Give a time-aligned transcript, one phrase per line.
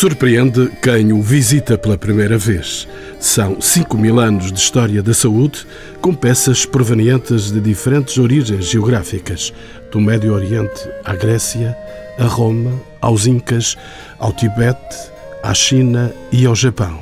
[0.00, 2.88] Surpreende quem o visita pela primeira vez.
[3.18, 5.66] São 5 mil anos de história da saúde,
[6.00, 9.52] com peças provenientes de diferentes origens geográficas,
[9.92, 11.76] do Médio Oriente à Grécia,
[12.18, 13.76] a Roma, aos Incas,
[14.18, 14.96] ao Tibete,
[15.42, 17.00] à China e ao Japão.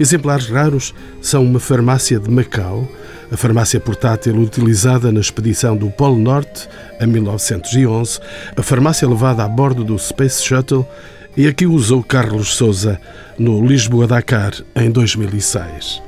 [0.00, 2.90] Exemplares raros são uma farmácia de Macau,
[3.30, 6.68] a farmácia portátil utilizada na expedição do Polo Norte
[7.00, 8.18] em 1911,
[8.56, 10.84] a farmácia levada a bordo do Space Shuttle
[11.36, 13.00] e aqui usou Carlos Souza
[13.38, 16.02] no Lisboa-Dakar em 2006.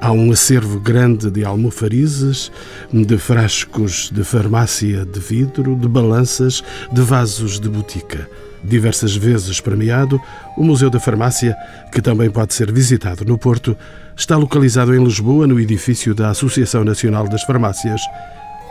[0.00, 2.50] Há um acervo grande de almofarizes,
[2.92, 6.62] de frascos de farmácia de vidro, de balanças,
[6.92, 8.28] de vasos de botica.
[8.62, 10.20] Diversas vezes premiado,
[10.56, 11.56] o Museu da Farmácia,
[11.92, 13.76] que também pode ser visitado no Porto,
[14.16, 18.00] está localizado em Lisboa, no edifício da Associação Nacional das Farmácias,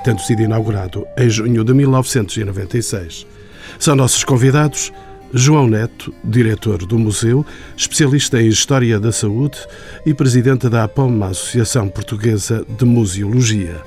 [0.05, 3.27] tendo sido inaugurado em junho de 1996.
[3.77, 4.91] São nossos convidados
[5.33, 7.45] João Neto, diretor do museu,
[7.77, 9.57] especialista em História da Saúde
[10.05, 13.81] e presidente da APOM, Associação Portuguesa de Museologia.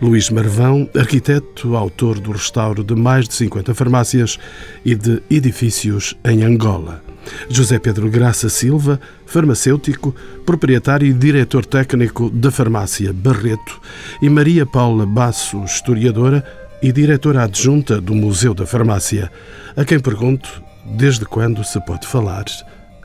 [0.00, 4.38] Luís Marvão, arquiteto, autor do restauro de mais de 50 farmácias
[4.84, 7.02] e de edifícios em Angola.
[7.48, 13.80] José Pedro Graça Silva, farmacêutico, proprietário e diretor técnico da farmácia Barreto,
[14.20, 16.44] e Maria Paula Basso, historiadora
[16.82, 19.32] e diretora adjunta do Museu da Farmácia,
[19.74, 22.44] a quem pergunto desde quando se pode falar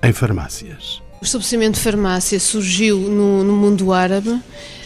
[0.04, 1.02] em farmácias?
[1.22, 4.40] O estabelecimento de farmácia surgiu no, no, mundo árabe,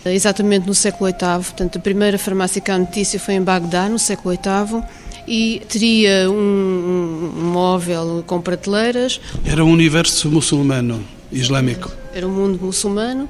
[0.04, 1.44] exatamente no século VIII.
[1.44, 4.84] Portanto, a primeira farmácia que há notícia foi em Bagdá, no século VIII,
[5.28, 9.22] e teria um, um móvel com prateleiras.
[9.46, 11.04] Era um universo muçulmano,
[11.34, 11.92] islâmico.
[12.16, 13.28] Era um mundo muçulmano,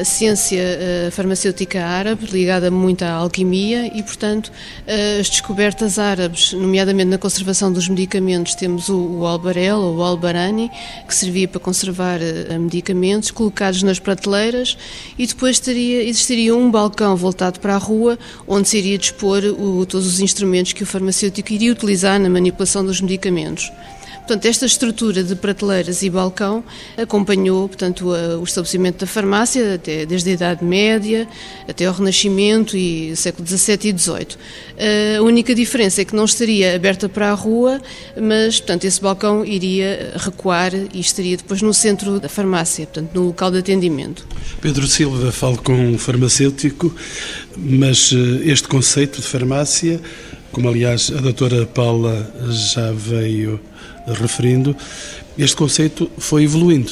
[0.00, 0.62] a ciência
[1.10, 4.52] farmacêutica árabe, ligada muito à alquimia, e, portanto,
[5.18, 10.70] as descobertas árabes, nomeadamente na conservação dos medicamentos, temos o, albarel ou o albarani,
[11.08, 12.20] que servia para conservar
[12.60, 14.78] medicamentos, colocados nas prateleiras,
[15.18, 18.16] e depois teria, existiria um balcão voltado para a rua,
[18.46, 22.84] onde se iria dispor o, todos os instrumentos que o farmacêutico iria utilizar na manipulação
[22.84, 23.72] dos medicamentos.
[24.28, 26.62] Portanto, esta estrutura de prateleiras e balcão
[26.98, 31.26] acompanhou portanto, o estabelecimento da farmácia até, desde a Idade Média
[31.66, 35.16] até ao Renascimento e século XVII e XVIII.
[35.18, 37.80] A única diferença é que não estaria aberta para a rua,
[38.20, 43.28] mas portanto, esse balcão iria recuar e estaria depois no centro da farmácia, portanto, no
[43.28, 44.26] local de atendimento.
[44.60, 46.94] Pedro Silva fala com um farmacêutico,
[47.56, 49.98] mas eh, este conceito de farmácia,
[50.52, 53.60] como aliás a doutora Paula já veio
[54.06, 54.74] referindo,
[55.36, 56.90] este conceito foi evoluindo.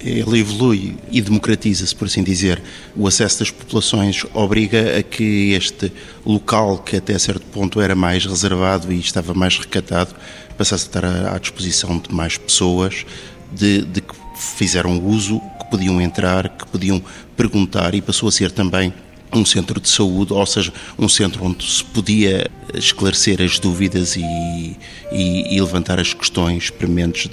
[0.00, 2.62] Ele evolui e democratiza-se, por assim dizer.
[2.94, 5.90] O acesso das populações obriga a que este
[6.24, 10.14] local, que até certo ponto era mais reservado e estava mais recatado,
[10.56, 13.04] passasse a estar à disposição de mais pessoas,
[13.52, 14.14] de, de que
[14.56, 17.02] fizeram uso, que podiam entrar, que podiam
[17.36, 18.92] perguntar e passou a ser também
[19.32, 24.76] um centro de saúde, ou seja, um centro onde se podia esclarecer as dúvidas e,
[25.12, 27.30] e, e levantar as questões prementes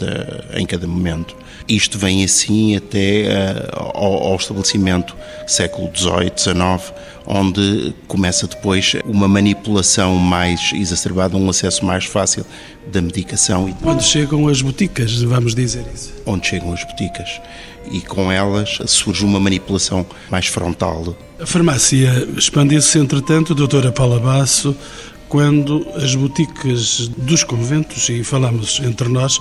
[0.53, 1.35] em cada momento.
[1.67, 5.15] Isto vem assim até uh, ao, ao, estabelecimento
[5.47, 6.93] século XVIII, XIX,
[7.25, 12.45] onde começa depois uma manipulação mais exacerbada, um acesso mais fácil
[12.91, 13.73] da medicação.
[13.83, 16.13] Onde chegam as boticas, vamos dizer isso.
[16.25, 17.41] Onde chegam as boticas.
[17.91, 21.15] E com elas surge uma manipulação mais frontal.
[21.39, 24.75] A farmácia expandiu-se, entretanto, doutora Paula Basso,
[25.33, 29.39] quando as boticas dos conventos, e falamos entre nós,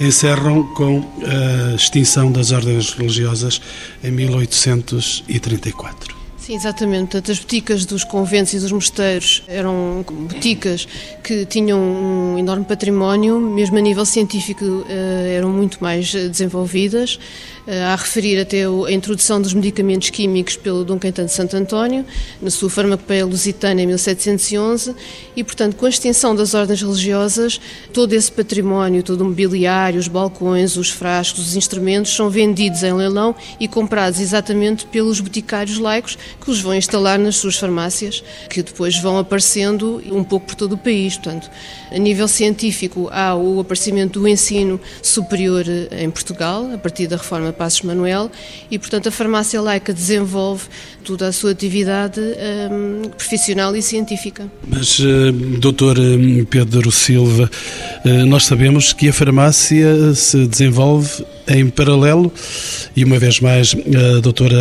[0.00, 3.60] encerram com a extinção das ordens religiosas
[4.02, 6.13] em 1834.
[6.44, 7.12] Sim, exatamente.
[7.12, 10.86] Portanto, as boticas dos conventos e dos mosteiros eram boticas
[11.22, 17.18] que tinham um enorme património, mesmo a nível científico eh, eram muito mais desenvolvidas.
[17.66, 22.04] Eh, a referir até a introdução dos medicamentos químicos pelo Dom Caetano de Santo António,
[22.42, 24.94] na sua farmacopeia lusitana em 1711,
[25.34, 27.58] e, portanto, com a extinção das ordens religiosas,
[27.90, 32.92] todo esse património, todo o mobiliário, os balcões, os frascos, os instrumentos, são vendidos em
[32.92, 38.62] leilão e comprados exatamente pelos boticários laicos que os vão instalar nas suas farmácias, que
[38.62, 41.14] depois vão aparecendo um pouco por todo o país.
[41.14, 41.50] Portanto,
[41.90, 47.52] a nível científico, há o aparecimento do ensino superior em Portugal, a partir da reforma
[47.52, 48.30] Passos Manuel,
[48.70, 50.68] e, portanto, a farmácia laica desenvolve
[51.04, 54.50] toda a sua atividade um, profissional e científica.
[54.66, 55.30] Mas, uh,
[55.60, 57.48] doutor hum, Pedro Silva,
[58.04, 62.32] uh, nós sabemos que a farmácia se desenvolve em paralelo
[62.96, 64.56] e uma vez mais a doutora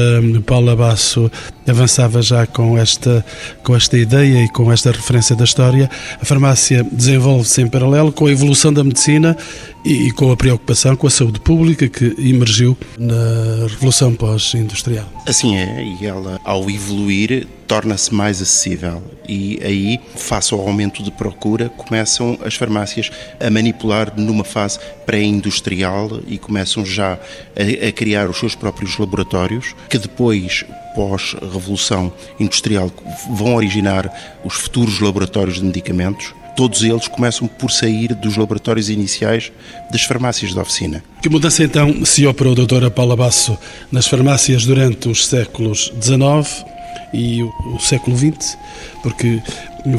[0.45, 1.31] Paula Basso
[1.65, 3.25] avançava já com esta,
[3.63, 5.89] com esta ideia e com esta referência da história.
[6.21, 9.37] A farmácia desenvolve-se em paralelo com a evolução da medicina
[9.83, 15.05] e com a preocupação com a saúde pública que emergiu na Revolução Pós-Industrial.
[15.27, 21.11] Assim é, e ela, ao evoluir, torna-se mais acessível e aí, face ao aumento de
[21.11, 23.09] procura, começam as farmácias
[23.39, 29.75] a manipular numa fase pré-industrial e começam já a, a, criar os seus próprios laboratórios,
[29.89, 30.65] que depois,
[30.95, 32.91] pós-revolução industrial,
[33.31, 39.51] vão originar os futuros laboratórios de medicamentos todos eles começam por sair dos laboratórios iniciais
[39.91, 41.03] das farmácias de oficina.
[41.21, 43.57] Que mudança então se operou, doutora Paula Basso,
[43.91, 46.65] nas farmácias durante os séculos XIX
[47.13, 48.57] e o século XX?
[49.01, 49.41] Porque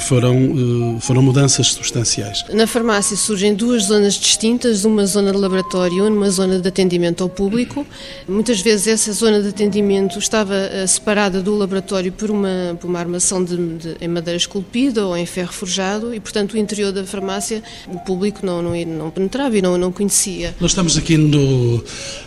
[0.01, 2.45] foram, eh, foram mudanças substanciais.
[2.53, 7.23] Na farmácia surgem duas zonas distintas, uma zona de laboratório e uma zona de atendimento
[7.23, 7.87] ao público.
[8.29, 12.99] Muitas vezes essa zona de atendimento estava eh, separada do laboratório por uma, por uma
[12.99, 17.05] armação de, de, em madeira esculpida ou em ferro forjado e, portanto, o interior da
[17.05, 20.55] farmácia o público não, não, não penetrava e não, não conhecia.
[20.61, 21.83] Nós estamos aqui no,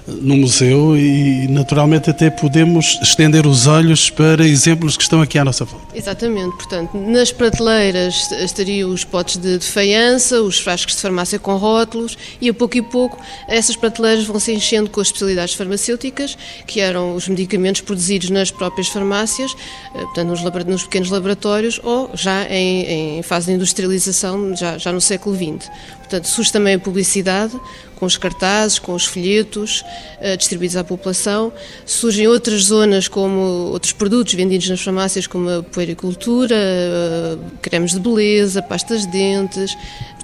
[0.07, 5.45] no museu e, naturalmente, até podemos estender os olhos para exemplos que estão aqui à
[5.45, 5.95] nossa volta.
[5.95, 11.55] Exatamente, portanto, nas prateleiras estariam os potes de, de faiança, os frascos de farmácia com
[11.55, 13.17] rótulos e a pouco e pouco
[13.47, 18.51] essas prateleiras vão se enchendo com as especialidades farmacêuticas, que eram os medicamentos produzidos nas
[18.51, 19.55] próprias farmácias,
[19.95, 24.91] eh, portanto nos, nos pequenos laboratórios ou já em, em fase de industrialização, já, já
[24.91, 25.69] no século XX.
[26.00, 27.57] Portanto, surge também a publicidade,
[27.97, 29.83] com os cartazes, com os folhetos
[30.21, 31.51] uh, distribuídos à população.
[31.85, 33.39] Surgem outras zonas, como
[33.71, 39.75] outros produtos vendidos nas farmácias, como a puericultura, uh, cremes de beleza, pastas de dentes,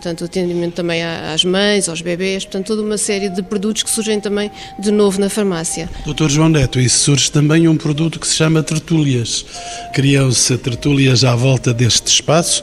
[0.03, 4.19] portanto, atendimento também às mães, aos bebés, portanto, toda uma série de produtos que surgem
[4.19, 5.89] também de novo na farmácia.
[6.03, 9.45] Doutor João Neto, e surge também um produto que se chama tertúlias.
[9.93, 12.61] Criam-se tertúlias à volta deste espaço,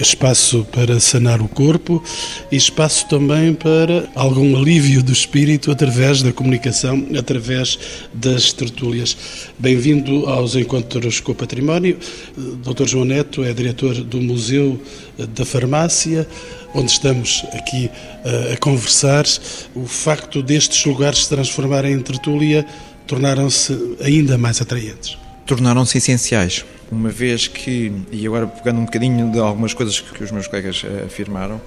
[0.00, 2.02] espaço para sanar o corpo
[2.50, 4.08] e espaço também para
[4.42, 7.78] algum alívio do espírito através da comunicação, através
[8.12, 9.16] das tertúlias.
[9.56, 11.96] Bem-vindo aos Encontros com o Património.
[12.36, 14.82] Doutor João Neto é diretor do Museu
[15.28, 16.26] da Farmácia
[16.74, 19.26] onde estamos aqui uh, a conversar,
[19.74, 22.66] o facto destes lugares se transformarem em tertúlia
[23.06, 25.18] tornaram-se ainda mais atraentes.
[25.46, 30.30] Tornaram-se essenciais, uma vez que, e agora pegando um bocadinho de algumas coisas que os
[30.30, 31.58] meus colegas uh, afirmaram,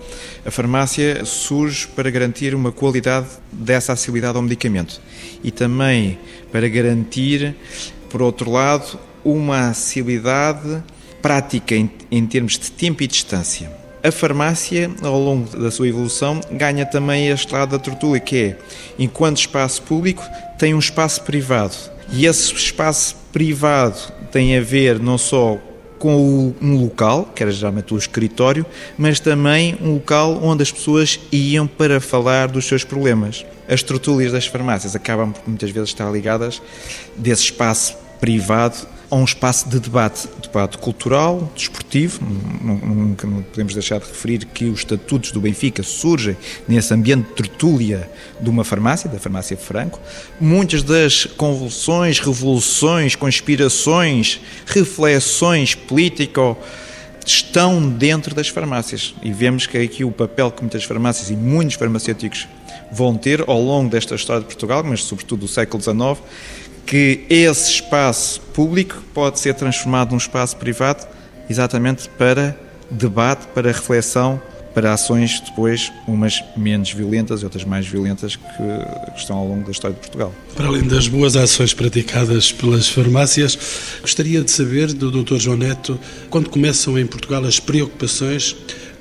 [0.46, 5.02] a farmácia surge para garantir uma qualidade dessa acessibilidade ao medicamento
[5.44, 6.20] e também
[6.52, 7.56] para garantir,
[8.08, 10.84] por outro lado, uma acessibilidade
[11.24, 16.40] prática em, em termos de tempo e distância a farmácia, ao longo da sua evolução,
[16.52, 18.58] ganha também este lado da tertúlia, que é,
[19.00, 20.24] enquanto espaço público,
[20.60, 21.76] tem um espaço privado.
[22.12, 23.98] E esse espaço privado
[24.32, 25.58] tem a ver não só
[25.98, 28.64] com um local, que era geralmente o escritório,
[28.96, 33.44] mas também um local onde as pessoas iam para falar dos seus problemas.
[33.68, 36.62] As tertúlias das farmácias acabam por muitas vezes estar ligadas
[37.18, 42.20] desse espaço privado a um espaço de debate, debate cultural, desportivo.
[42.62, 46.36] Nunca podemos deixar de referir que os estatutos do Benfica surgem
[46.68, 48.10] nesse ambiente de tertúlia
[48.40, 50.00] de uma farmácia, da farmácia Franco.
[50.40, 56.58] Muitas das convulsões, revoluções, conspirações, reflexões político
[57.26, 61.36] estão dentro das farmácias e vemos que é aqui o papel que muitas farmácias e
[61.36, 62.48] muitos farmacêuticos
[62.92, 66.20] vão ter ao longo desta história de Portugal, mas sobretudo do século XIX,
[66.86, 71.08] que esse espaço público pode ser transformado num espaço privado
[71.50, 72.58] exatamente para
[72.90, 74.42] debate, para reflexão,
[74.74, 78.42] para ações depois, umas menos violentas e outras mais violentas que
[79.16, 80.34] estão ao longo da história de Portugal.
[80.54, 83.58] Para além das boas ações praticadas pelas farmácias,
[84.02, 85.38] gostaria de saber do Dr.
[85.38, 85.98] João Neto
[86.30, 88.54] quando começam em Portugal as preocupações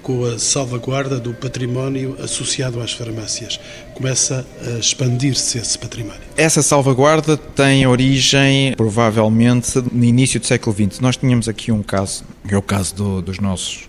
[0.04, 3.58] com a salvaguarda do património associado às farmácias.
[3.94, 6.20] Começa a expandir-se esse património.
[6.36, 11.00] Essa salvaguarda tem origem, provavelmente, no início do século XX.
[11.00, 13.88] Nós tínhamos aqui um caso, que é o caso do, dos nossos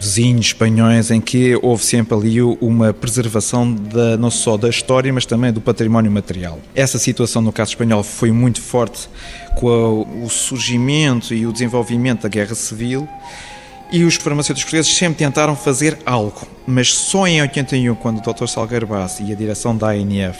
[0.00, 5.26] vizinhos espanhóis, em que houve sempre ali uma preservação da, não só da história, mas
[5.26, 6.60] também do património material.
[6.76, 9.08] Essa situação, no caso espanhol, foi muito forte
[9.56, 13.06] com o surgimento e o desenvolvimento da Guerra Civil
[13.92, 18.46] e os farmacêuticos portugueses sempre tentaram fazer algo, mas só em 81, quando o Dr.
[18.46, 20.38] Salgueiro Bassi e a direção da ANF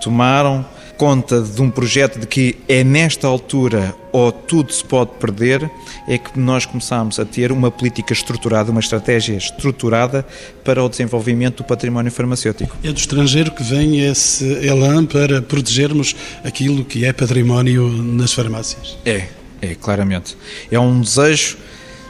[0.00, 0.64] tomaram
[0.96, 5.70] conta de um projeto de que é nesta altura ou tudo se pode perder,
[6.08, 10.26] é que nós começámos a ter uma política estruturada, uma estratégia estruturada
[10.64, 12.76] para o desenvolvimento do património farmacêutico.
[12.82, 18.96] É do estrangeiro que vem esse elan para protegermos aquilo que é património nas farmácias?
[19.04, 19.26] É,
[19.60, 20.36] é, claramente.
[20.70, 21.58] É um desejo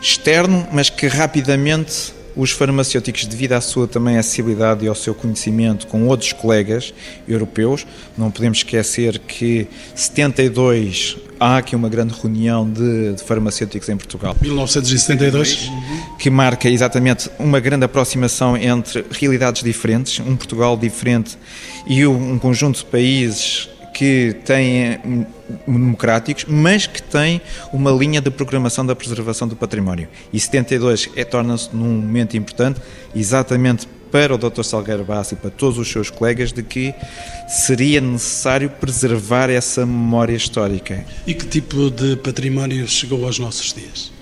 [0.01, 5.87] externo, mas que rapidamente os farmacêuticos, devido à sua também acessibilidade e ao seu conhecimento
[5.87, 6.93] com outros colegas
[7.27, 7.87] europeus,
[8.17, 14.37] não podemos esquecer que 72 há aqui uma grande reunião de, de, farmacêuticos em Portugal.
[14.41, 15.71] 1972.
[16.19, 21.39] Que marca exatamente uma grande aproximação entre realidades diferentes, um Portugal diferente
[21.87, 25.27] e um conjunto de países que têm
[25.67, 27.41] democráticos, mas que têm
[27.73, 30.07] uma linha de programação da preservação do património.
[30.31, 32.79] E 72 é, torna-se num momento importante,
[33.15, 34.65] exatamente para o Dr.
[34.65, 36.95] Salgueiro Bassi e para todos os seus colegas, de que
[37.49, 41.03] seria necessário preservar essa memória histórica.
[41.27, 44.13] E que tipo de património chegou aos nossos dias?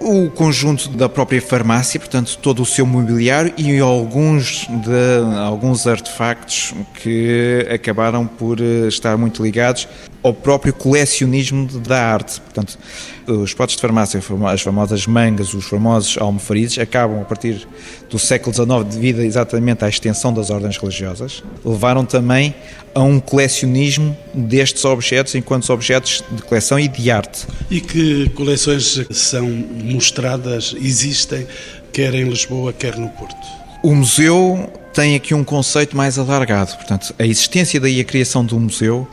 [0.00, 6.74] O conjunto da própria farmácia, portanto, todo o seu mobiliário e alguns, de, alguns artefactos
[6.94, 9.88] que acabaram por eh, estar muito ligados
[10.24, 12.40] ao próprio colecionismo da arte.
[12.40, 12.78] Portanto,
[13.26, 17.68] os potes de farmácia, as famosas mangas, os famosos almofarizes, acabam a partir
[18.08, 22.54] do século XIX, devido exatamente à extensão das ordens religiosas, levaram também
[22.94, 27.46] a um colecionismo destes objetos enquanto objetos de coleção e de arte.
[27.70, 31.46] E que coleções são mostradas, existem,
[31.92, 33.36] quer em Lisboa, quer no Porto?
[33.82, 38.58] O museu tem aqui um conceito mais alargado, portanto, a existência daí a criação do
[38.58, 39.06] museu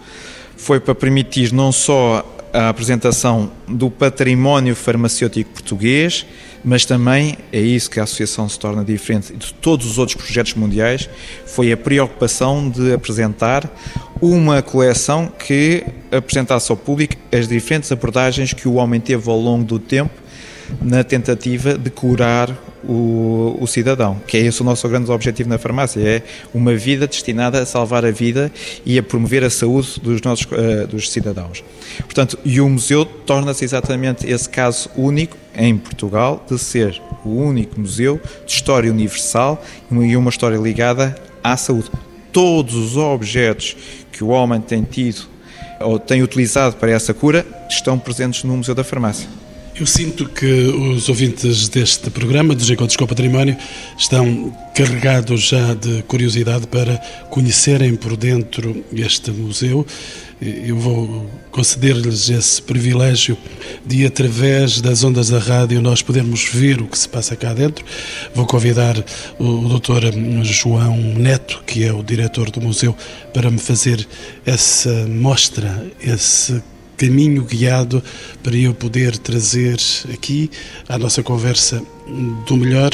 [0.61, 6.23] foi para permitir não só a apresentação do património farmacêutico português,
[6.63, 10.53] mas também é isso que a associação se torna diferente de todos os outros projetos
[10.53, 11.09] mundiais,
[11.47, 13.67] foi a preocupação de apresentar
[14.21, 19.63] uma coleção que apresentasse ao público as diferentes abordagens que o homem teve ao longo
[19.63, 20.13] do tempo
[20.81, 22.49] na tentativa de curar
[22.83, 27.07] o, o, cidadão, que é esse o nosso grande objetivo na farmácia, é uma vida
[27.07, 28.51] destinada a salvar a vida
[28.85, 31.63] e a promover a saúde dos nossos uh, dos cidadãos.
[31.99, 37.79] Portanto, e o museu torna-se exatamente esse caso único em Portugal de ser o único
[37.79, 41.89] museu de história universal e uma história ligada à saúde.
[42.31, 43.75] Todos os objetos
[44.11, 45.29] que o homem tem tido
[45.81, 49.40] ou tem utilizado para essa cura estão presentes no Museu da Farmácia.
[49.73, 53.55] Eu sinto que os ouvintes deste programa, dos Encontros com o Património,
[53.97, 56.97] estão carregados já de curiosidade para
[57.29, 59.85] conhecerem por dentro este museu.
[60.41, 63.37] Eu vou conceder-lhes esse privilégio
[63.85, 67.85] de, através das ondas da rádio, nós podermos ver o que se passa cá dentro.
[68.35, 68.97] Vou convidar
[69.39, 70.43] o Dr.
[70.43, 72.95] João Neto, que é o diretor do museu,
[73.33, 74.05] para me fazer
[74.45, 76.61] essa mostra, esse
[77.01, 78.03] caminho guiado
[78.43, 79.79] para eu poder trazer
[80.13, 80.51] aqui
[80.87, 81.81] à nossa conversa
[82.45, 82.91] do melhor.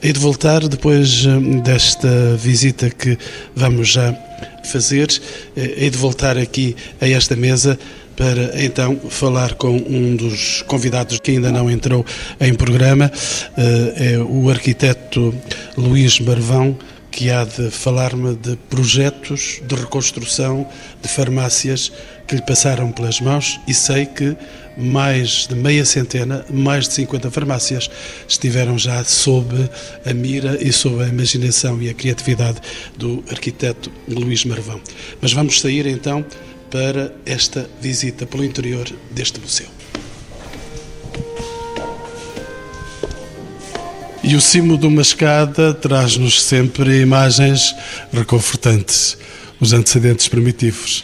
[0.00, 3.18] Hei de voltar depois hum, desta visita que
[3.56, 4.14] vamos já
[4.62, 5.08] fazer,
[5.56, 7.76] eh, hei de voltar aqui a esta mesa
[8.16, 12.06] para então falar com um dos convidados que ainda não entrou
[12.40, 13.10] em programa,
[13.56, 15.34] eh, é o arquiteto
[15.76, 16.78] Luís Marvão
[17.18, 20.64] que há de falar-me de projetos de reconstrução
[21.02, 21.90] de farmácias
[22.28, 24.36] que lhe passaram pelas mãos e sei que
[24.76, 27.90] mais de meia centena, mais de 50 farmácias
[28.28, 29.68] estiveram já sob
[30.06, 32.60] a mira e sob a imaginação e a criatividade
[32.96, 34.80] do arquiteto Luís Marvão.
[35.20, 36.24] Mas vamos sair então
[36.70, 39.77] para esta visita pelo interior deste museu.
[44.28, 47.74] E o cimo de uma escada traz-nos sempre imagens
[48.12, 49.16] reconfortantes,
[49.58, 51.02] os antecedentes primitivos.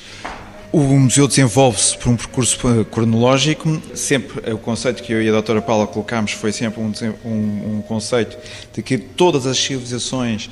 [0.70, 3.80] O museu desenvolve-se por um percurso eh, cronológico.
[3.94, 6.92] Sempre o conceito que eu e a doutora Paula colocámos foi sempre um,
[7.24, 8.36] um, um conceito
[8.74, 10.50] de que todas as civilizações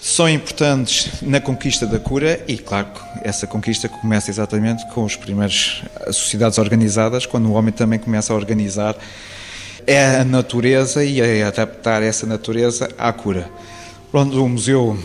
[0.00, 2.88] são importantes na conquista da cura e, claro,
[3.22, 8.36] essa conquista começa exatamente com as primeiras sociedades organizadas, quando o homem também começa a
[8.36, 8.96] organizar
[9.88, 13.50] é a natureza e a adaptar essa natureza à cura.
[14.12, 14.98] Pronto, o museu,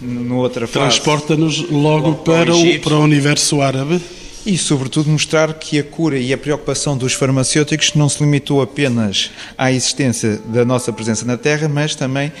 [0.00, 0.78] no outra fase...
[0.88, 4.00] Transporta-nos logo, logo, para, o, para o universo árabe.
[4.46, 9.30] E, sobretudo, mostrar que a cura e a preocupação dos farmacêuticos não se limitou apenas
[9.58, 12.32] à existência da nossa presença na Terra, mas também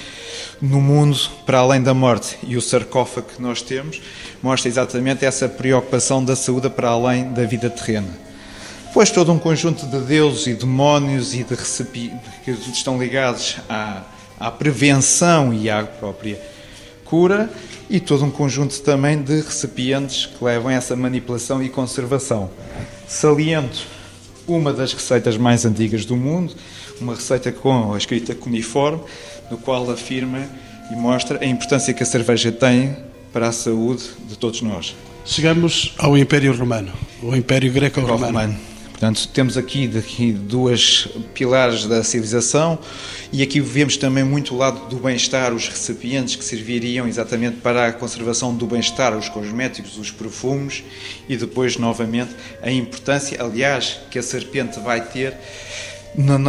[0.60, 2.38] no mundo para além da morte.
[2.46, 4.00] E o sarcófago que nós temos
[4.42, 8.23] mostra exatamente essa preocupação da saúde para além da vida terrena
[8.94, 14.02] pois todo um conjunto de deuses e demónios e de recipientes que estão ligados à,
[14.38, 16.40] à prevenção e à própria
[17.04, 17.50] cura
[17.90, 22.48] e todo um conjunto também de recipientes que levam a essa manipulação e conservação.
[23.08, 23.84] Saliento
[24.46, 26.54] uma das receitas mais antigas do mundo,
[27.00, 29.00] uma receita com a escrita cuneiforme,
[29.50, 30.48] no qual afirma
[30.92, 32.96] e mostra a importância que a cerveja tem
[33.32, 34.94] para a saúde de todos nós.
[35.24, 42.78] Chegamos ao Império Romano, o Império Greco-Romano Portanto, temos aqui, daqui duas pilares da civilização
[43.32, 47.88] e aqui vemos também muito o lado do bem-estar, os recipientes que serviriam exatamente para
[47.88, 50.84] a conservação do bem-estar, os cosméticos, os perfumes
[51.28, 55.34] e depois, novamente, a importância, aliás, que a serpente vai ter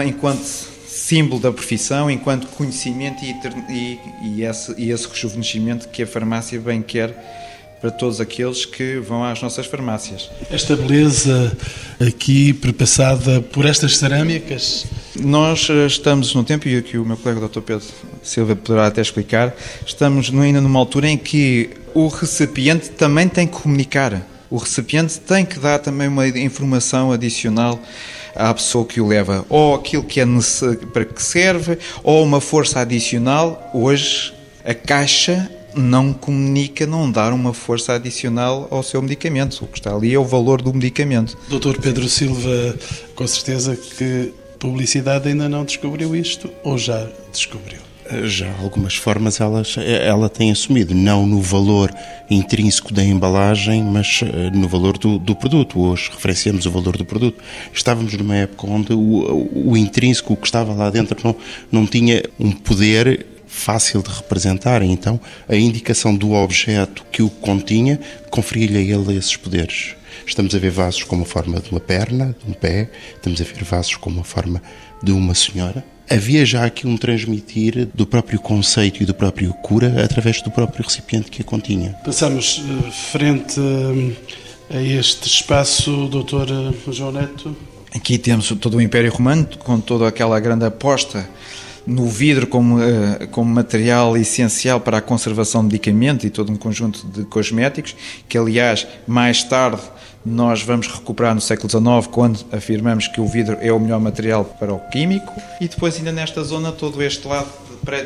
[0.05, 0.45] enquanto
[0.87, 3.31] símbolo da profissão, enquanto conhecimento e,
[3.71, 7.44] e, e, esse, e esse rejuvenescimento que a farmácia bem quer
[7.85, 10.31] para todos aqueles que vão às nossas farmácias.
[10.49, 11.55] Esta beleza
[11.99, 14.87] aqui perpassada por estas cerâmicas?
[15.19, 17.61] Nós eh, estamos num tempo, e aqui o meu colega Dr.
[17.61, 17.85] Pedro
[18.23, 23.53] Silva poderá até explicar, estamos ainda numa altura em que o recipiente também tem que
[23.53, 24.19] comunicar.
[24.49, 27.79] O recipiente tem que dar também uma informação adicional
[28.35, 30.25] à pessoa que o leva, ou aquilo que é
[30.91, 33.69] para que serve, ou uma força adicional.
[33.75, 34.33] Hoje,
[34.65, 39.63] a caixa não comunica, não dar uma força adicional ao seu medicamento.
[39.63, 41.37] O que está ali é o valor do medicamento.
[41.49, 42.75] Doutor Pedro Silva,
[43.15, 47.79] com certeza que publicidade ainda não descobriu isto ou já descobriu?
[48.23, 51.91] Já algumas formas elas, ela tem assumido, não no valor
[52.29, 55.79] intrínseco da embalagem, mas eh, no valor do, do produto.
[55.79, 57.41] Hoje referenciamos o valor do produto.
[57.73, 61.35] Estávamos numa época onde o, o intrínseco, o que estava lá dentro, não,
[61.71, 63.25] não tinha um poder
[63.55, 64.83] fácil de representar.
[64.83, 69.95] Então, a indicação do objeto que o continha conferia-lhe a ele esses poderes.
[70.27, 73.43] Estamos a ver vasos com a forma de uma perna, de um pé, estamos a
[73.43, 74.61] ver vasos com a forma
[75.01, 75.83] de uma senhora.
[76.09, 80.83] Havia já aqui um transmitir do próprio conceito e do próprio cura através do próprio
[80.83, 81.93] recipiente que a continha.
[82.05, 83.59] Passamos eh, frente
[84.69, 87.55] eh, a este espaço, doutor eh, João Neto.
[87.95, 91.27] Aqui temos todo o Império Romano, com toda aquela grande aposta
[91.85, 96.55] no vidro como, eh, como material essencial para a conservação de medicamentos e todo um
[96.55, 97.95] conjunto de cosméticos,
[98.27, 99.81] que aliás, mais tarde,
[100.25, 104.43] nós vamos recuperar no século XIX, quando afirmamos que o vidro é o melhor material
[104.43, 105.31] para o químico,
[105.61, 107.47] e depois, ainda nesta zona, todo este lado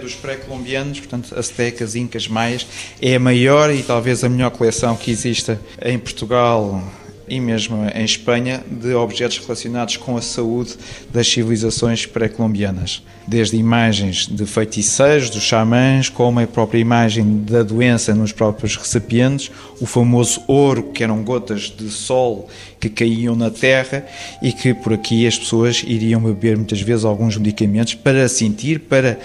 [0.02, 2.68] dos pré-colombianos, portanto, aztecas, incas, maias,
[3.02, 6.84] é a maior e talvez a melhor coleção que exista em Portugal
[7.30, 10.76] e mesmo em Espanha de objetos relacionados com a saúde
[11.12, 13.02] das civilizações pré-colombianas.
[13.28, 19.52] Desde imagens de feiticeiros, dos xamãs, como a própria imagem da doença nos próprios recipientes,
[19.80, 24.06] o famoso ouro, que eram gotas de sol que caíam na terra
[24.42, 29.20] e que por aqui as pessoas iriam beber muitas vezes alguns medicamentos para sentir, para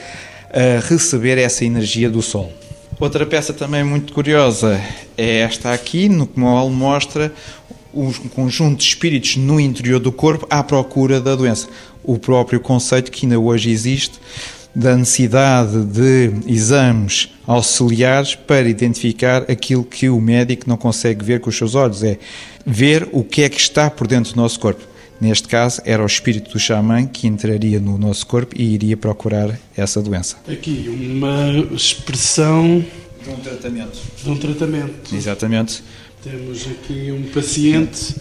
[0.51, 2.53] uh, receber essa energia do sol.
[3.01, 4.81] Outra peça também muito curiosa
[5.19, 7.33] é esta aqui, no que o mostra
[7.94, 11.68] um conjunto de espíritos no interior do corpo à procura da doença.
[12.02, 14.18] O próprio conceito que ainda hoje existe
[14.74, 21.48] da necessidade de exames auxiliares para identificar aquilo que o médico não consegue ver com
[21.48, 22.18] os seus olhos, é
[22.66, 24.83] ver o que é que está por dentro do nosso corpo.
[25.20, 29.59] Neste caso, era o espírito do xamã que entraria no nosso corpo e iria procurar
[29.76, 30.37] essa doença.
[30.50, 32.85] Aqui, uma expressão.
[33.22, 33.98] De um tratamento.
[34.22, 35.14] De um tratamento.
[35.14, 35.83] Exatamente
[36.24, 38.16] temos aqui um paciente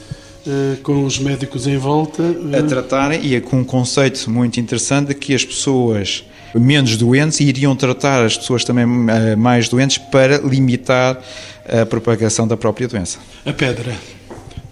[0.45, 2.21] uh, com os médicos em volta.
[2.21, 2.59] Uh...
[2.59, 7.39] A tratarem, e é com um conceito muito interessante de que as pessoas menos doentes
[7.39, 11.17] iriam tratar as pessoas também uh, mais doentes para limitar
[11.65, 13.19] a propagação da própria doença.
[13.45, 13.95] A pedra.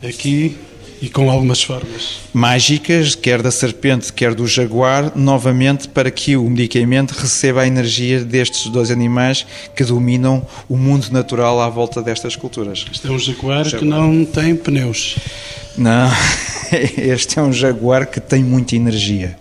[0.04, 0.58] Aqui
[1.02, 2.20] e com algumas formas.
[2.32, 8.24] Mágicas, quer da serpente, quer do jaguar, novamente para que o medicamento receba a energia
[8.24, 12.86] destes dois animais que dominam o mundo natural à volta destas culturas.
[12.92, 13.80] Este é um jaguar, jaguar.
[13.80, 15.18] que não tem pneus.
[15.76, 16.12] Não,
[16.98, 19.36] este é um jaguar que tem muita energia.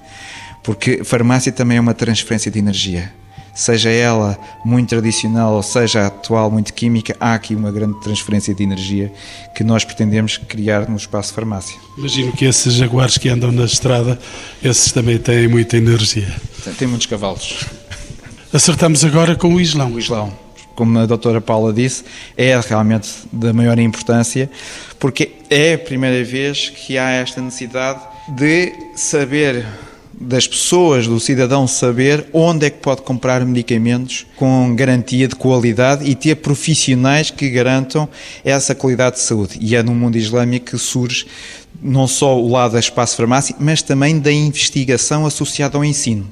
[0.62, 3.19] Porque farmácia também é uma transferência de energia
[3.60, 8.62] seja ela muito tradicional ou seja atual muito química, há aqui uma grande transferência de
[8.62, 9.12] energia
[9.54, 11.76] que nós pretendemos criar no espaço farmácia.
[11.98, 14.18] Imagino que esses jaguares que andam na estrada,
[14.62, 16.34] esses também têm muita energia.
[16.78, 17.66] Tem, muitos cavalos.
[18.50, 19.92] Acertamos agora com o Islão.
[19.92, 20.32] O Islão,
[20.74, 22.02] como a doutora Paula disse,
[22.38, 24.50] é realmente da maior importância,
[24.98, 29.66] porque é a primeira vez que há esta necessidade de saber
[30.20, 36.04] das pessoas, do cidadão saber onde é que pode comprar medicamentos com garantia de qualidade
[36.04, 38.06] e ter profissionais que garantam
[38.44, 39.58] essa qualidade de saúde.
[39.58, 41.26] E é no mundo islâmico que surge
[41.82, 46.30] não só o lado da espaço farmácia, mas também da investigação associada ao ensino.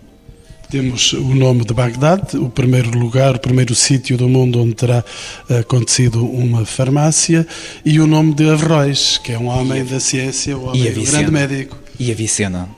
[0.70, 5.02] Temos o nome de Bagdade, o primeiro lugar, o primeiro sítio do mundo onde terá
[5.48, 7.46] acontecido uma farmácia,
[7.82, 11.30] e o nome de Averroes, que é um homem da ciência, um homem, um grande
[11.30, 11.78] médico.
[11.98, 12.77] E Avicena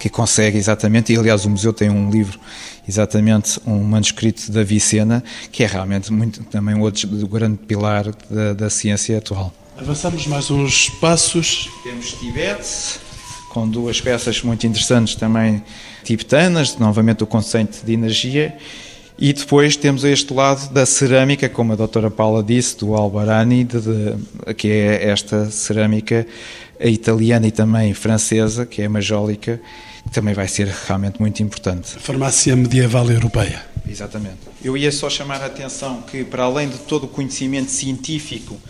[0.00, 2.40] que consegue exatamente, e aliás o museu tem um livro,
[2.88, 8.70] exatamente um manuscrito da Vicena, que é realmente muito, também outro grande pilar da, da
[8.70, 9.52] ciência atual.
[9.76, 11.70] Avançamos mais uns passos.
[11.82, 12.98] Temos Tibete,
[13.50, 15.62] com duas peças muito interessantes também
[16.02, 18.56] tibetanas, novamente o conceito de energia.
[19.18, 23.80] E depois temos este lado da cerâmica, como a doutora Paula disse, do Albarani, de,
[23.80, 26.26] de, que é esta cerâmica
[26.80, 29.60] italiana e também francesa, que é majólica,
[30.04, 31.96] que também vai ser realmente muito importante.
[31.96, 33.62] A farmácia medieval europeia.
[33.88, 34.38] Exatamente.
[34.62, 38.60] Eu ia só chamar a atenção que, para além de todo o conhecimento científico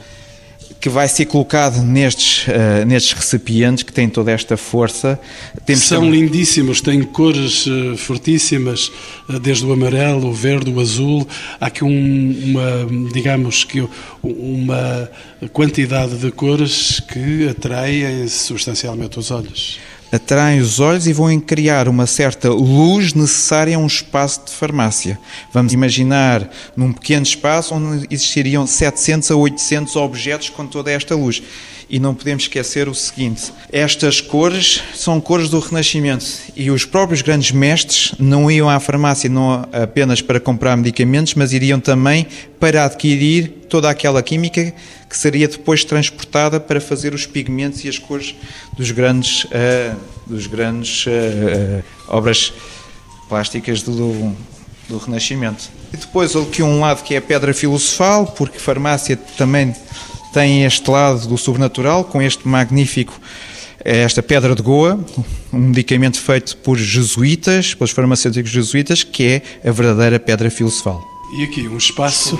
[0.81, 5.21] que vai ser colocado nestes, uh, nestes recipientes que têm toda esta força.
[5.67, 6.21] Temos São também...
[6.21, 8.91] lindíssimos, têm cores uh, fortíssimas,
[9.29, 11.29] uh, desde o amarelo, o verde, o azul.
[11.61, 11.89] Há aqui um,
[12.45, 13.87] uma, digamos que
[14.23, 15.11] uma
[15.53, 19.79] quantidade de cores que atraem substancialmente os olhos
[20.13, 25.19] atraem os olhos e vão criar uma certa luz necessária a um espaço de farmácia.
[25.53, 31.43] Vamos imaginar num pequeno espaço onde existiriam 700 a 800 objetos com toda esta luz.
[31.93, 37.21] E não podemos esquecer o seguinte: estas cores são cores do Renascimento e os próprios
[37.21, 42.29] grandes mestres não iam à farmácia não apenas para comprar medicamentos, mas iriam também
[42.61, 44.73] para adquirir toda aquela química
[45.09, 48.35] que seria depois transportada para fazer os pigmentos e as cores
[48.77, 49.97] dos grandes, uh,
[50.27, 52.53] dos grandes uh, obras
[53.29, 54.37] plásticas do,
[54.89, 55.71] do Renascimento.
[55.93, 59.75] E depois aqui um lado que é a pedra filosofal, porque farmácia também
[60.33, 63.19] tem este lado do sobrenatural, com este magnífico,
[63.85, 65.03] esta pedra de Goa,
[65.53, 71.10] um medicamento feito por jesuítas, pelos farmacêuticos jesuítas, que é a verdadeira pedra filosofal.
[71.33, 72.37] E aqui um espaço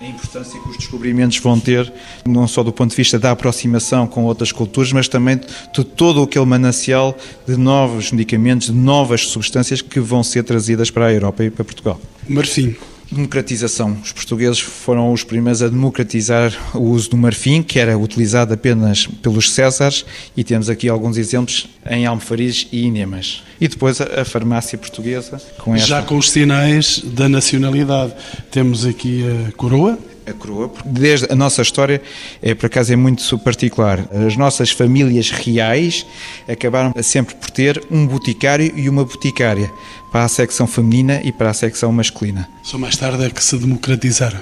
[0.00, 1.90] a importância que os descobrimentos vão ter,
[2.24, 5.40] não só do ponto de vista da aproximação com outras culturas, mas também
[5.72, 7.16] de todo aquele manancial
[7.46, 11.64] de novos medicamentos, de novas substâncias que vão ser trazidas para a Europa e para
[11.64, 12.00] Portugal.
[12.28, 12.76] Marfim.
[13.10, 13.96] Democratização.
[14.02, 19.06] Os portugueses foram os primeiros a democratizar o uso do marfim, que era utilizado apenas
[19.06, 20.04] pelos Césares,
[20.36, 23.42] e temos aqui alguns exemplos em Almofariz e Inemas.
[23.60, 25.40] E depois a, farmácia portuguesa.
[25.58, 25.86] Com esta...
[25.86, 28.12] Já com os sinais da nacionalidade.
[28.50, 32.02] Temos aqui a coroa, a coroa, porque desde a nossa história,
[32.42, 34.08] é, por acaso é muito particular.
[34.26, 36.06] As nossas famílias reais
[36.48, 39.70] acabaram sempre por ter um boticário e uma boticária
[40.10, 42.48] para a secção feminina e para a secção masculina.
[42.62, 44.40] Só mais tarde é que se democratizaram.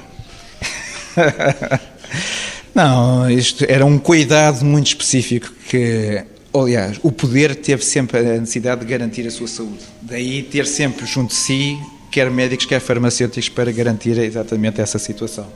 [2.74, 8.80] Não, isto era um cuidado muito específico que, aliás, o poder teve sempre a necessidade
[8.80, 9.78] de garantir a sua saúde.
[10.02, 11.78] Daí ter sempre junto de si
[12.14, 15.48] quer médicos, quer farmacêuticos para garantir exatamente essa situação.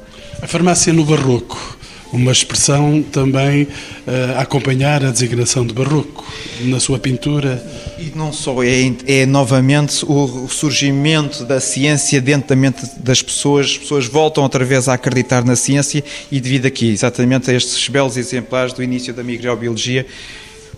[0.42, 1.78] A farmácia no barroco
[2.12, 6.26] uma expressão também uh, a acompanhar a designação de barroco
[6.62, 7.62] na sua pintura.
[7.98, 13.66] E não só, é, é novamente o surgimento da ciência dentro da mente das pessoas,
[13.66, 17.86] as pessoas voltam outra vez a acreditar na ciência e devido aqui, exatamente a estes
[17.88, 20.06] belos exemplares do início da microbiologia,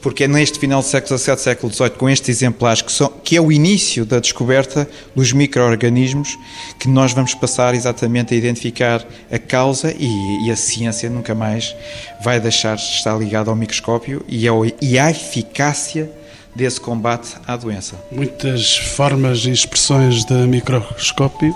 [0.01, 3.37] porque é neste final do século XVII, século XVIII, com estes exemplares, que, são, que
[3.37, 6.39] é o início da descoberta dos micro-organismos,
[6.79, 11.75] que nós vamos passar exatamente a identificar a causa e, e, a ciência nunca mais
[12.23, 16.11] vai deixar de estar ligada ao microscópio e, ao, e à eficácia
[16.55, 17.97] desse combate à doença.
[18.11, 21.55] Muitas formas e expressões de microscópio.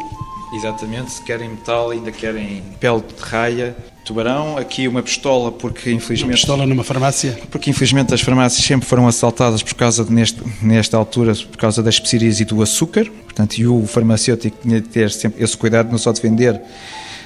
[0.54, 6.30] Exatamente, se querem metal, ainda querem pele de raia, tubarão, aqui uma pistola, porque infelizmente.
[6.30, 7.38] Uma pistola numa farmácia?
[7.50, 11.82] Porque infelizmente as farmácias sempre foram assaltadas por causa de, neste, nesta altura, por causa
[11.82, 15.90] das especiarias e do açúcar, portanto, e o farmacêutico tinha de ter sempre esse cuidado,
[15.90, 16.60] não só de vender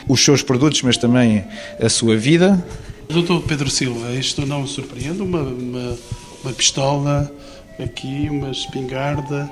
[0.08, 1.44] os seus produtos, mas também
[1.78, 2.64] a sua vida.
[3.10, 5.20] Doutor Pedro Silva, isto não me surpreende?
[5.20, 5.98] Uma, uma,
[6.44, 7.30] uma pistola
[7.78, 9.50] aqui, uma espingarda,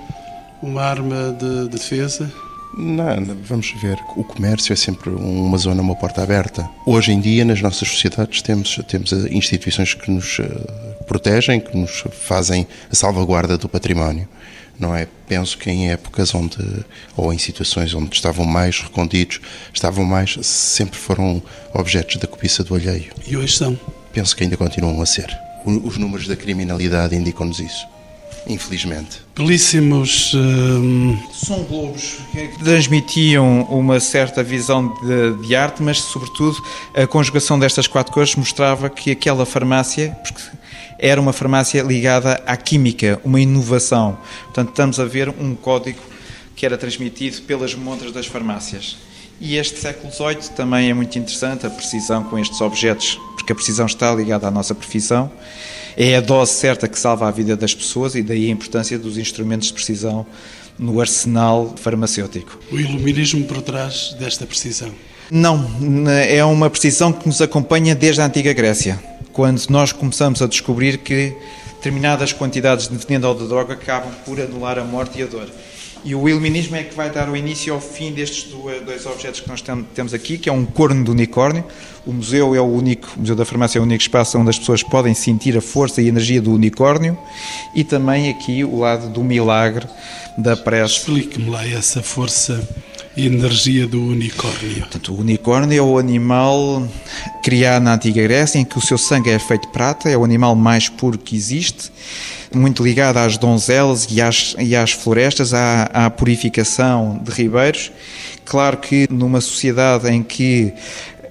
[0.63, 2.33] uma arma de defesa?
[2.77, 3.99] Não, vamos ver.
[4.17, 6.69] O comércio é sempre uma zona, uma porta aberta.
[6.85, 10.45] Hoje em dia, nas nossas sociedades, temos, temos eh, instituições que nos eh,
[11.07, 14.29] protegem, que nos fazem a salvaguarda do património.
[14.79, 15.09] Não é?
[15.27, 16.59] Penso que em épocas onde,
[17.17, 19.41] ou em situações onde estavam mais recondidos,
[19.73, 23.11] estavam mais, sempre foram objetos da cobiça do alheio.
[23.27, 23.81] E hoje são?
[24.13, 25.35] Penso que ainda continuam a ser.
[25.65, 27.96] Os números da criminalidade indicam-nos isso
[28.47, 29.23] infelizmente.
[29.35, 30.33] Belíssimos.
[30.35, 31.19] Hum...
[31.33, 36.63] São globos que transmitiam uma certa visão de, de, arte, mas, sobretudo,
[36.95, 40.17] a conjugação destas quatro cores mostrava que aquela farmácia.
[40.99, 44.17] Era uma farmácia ligada à química, uma inovação.
[44.45, 46.01] Portanto, estamos a ver um código
[46.55, 48.97] que era transmitido pelas montras das farmácias.
[49.39, 53.55] E este século XVIII também é muito interessante, a precisão com estes objetos, porque a
[53.55, 55.31] precisão está ligada à nossa profissão
[55.97, 59.17] é a dose certa que salva a vida das pessoas e daí a importância dos
[59.17, 60.27] instrumentos de precisão
[60.79, 62.59] no arsenal farmacêutico.
[62.71, 64.91] O iluminismo por trás desta precisão?
[65.31, 65.69] Não,
[66.09, 70.99] é uma precisão que nos acompanha desde a antiga Grécia quando nós começamos a descobrir
[70.99, 71.35] que
[71.77, 75.49] determinadas quantidades de veneno ou de droga acabam por anular a morte e a dor.
[76.05, 78.53] E o iluminismo é que vai dar o início ao fim destes
[78.85, 79.63] dois objetos que nós
[79.95, 81.65] temos aqui, que é um corno de unicórnio.
[82.07, 84.59] O museu é o único, o Museu da Farmácia é o único espaço onde as
[84.59, 87.19] pessoas podem sentir a força e a energia do unicórnio.
[87.75, 89.87] E também aqui o lado do milagre
[90.39, 90.99] da prece.
[90.99, 92.67] Explique-me lá essa força
[93.17, 94.81] energia do unicórnio.
[94.81, 96.87] Portanto, o unicórnio é o animal
[97.43, 100.25] criado na antiga Grécia, em que o seu sangue é feito de prata, é o
[100.25, 101.91] animal mais puro que existe
[102.55, 107.91] muito ligada às donzelas e às, e às florestas, à, à purificação de ribeiros.
[108.45, 110.73] Claro que numa sociedade em que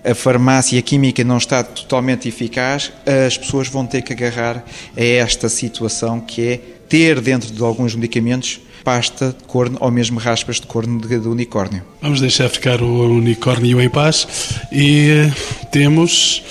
[0.04, 2.92] a farmácia a química não está totalmente eficaz,
[3.26, 4.64] as pessoas vão ter que agarrar
[4.96, 10.20] a esta situação que é ter dentro de alguns medicamentos pasta de corno ou mesmo
[10.20, 11.84] raspas de corno de, de unicórnio.
[12.02, 14.28] Vamos deixar ficar o unicórnio em paz
[14.72, 15.34] e eh,
[15.72, 16.44] temos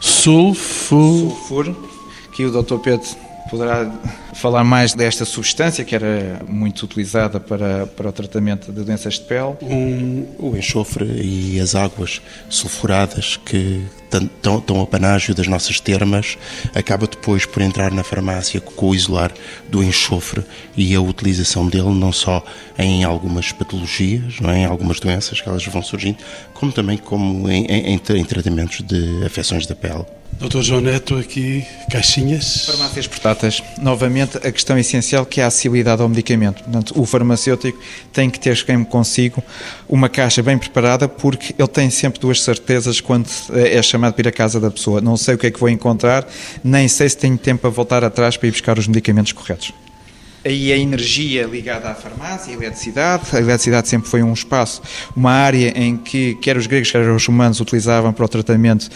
[0.00, 1.30] sulfur.
[1.30, 1.76] Sulfur,
[2.32, 2.78] que o Dr.
[2.78, 3.08] Pedro
[3.50, 3.92] poderá
[4.34, 9.22] falar mais desta substância que era muito utilizada para, para o tratamento de doenças de
[9.22, 9.56] pele.
[9.62, 13.82] Um, o enxofre e as águas sulfuradas que
[14.82, 16.38] a panágio das nossas termas,
[16.74, 19.32] acaba depois por entrar na farmácia com o isolar
[19.68, 20.44] do enxofre
[20.76, 22.44] e a utilização dele não só
[22.78, 24.58] em algumas patologias, não é?
[24.60, 26.18] em algumas doenças que elas vão surgindo,
[26.52, 30.04] como também como em, em, em tratamentos de afecções da pele.
[30.38, 32.66] Doutor João Neto, aqui, caixinhas.
[32.66, 33.62] Farmácias portáteis.
[33.80, 36.62] Novamente, a questão essencial que é a acessibilidade ao medicamento.
[36.62, 37.78] Portanto, o farmacêutico
[38.12, 39.42] tem que ter consigo
[39.88, 44.28] uma caixa bem preparada, porque ele tem sempre duas certezas quando é chamado para ir
[44.28, 45.00] à casa da pessoa.
[45.00, 46.26] Não sei o que é que vou encontrar,
[46.62, 49.72] nem sei se tenho tempo para voltar atrás para ir buscar os medicamentos corretos
[50.44, 53.24] aí a energia ligada à farmácia, a eletricidade.
[53.32, 54.82] A eletricidade sempre foi um espaço,
[55.16, 58.88] uma área em que quer os gregos, quer os romanos utilizavam para o tratamento